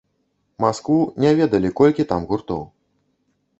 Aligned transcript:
Маскву, 0.63 0.95
не 1.25 1.35
ведалі, 1.41 1.71
колькі 1.83 2.07
там 2.15 2.27
гуртоў. 2.33 2.67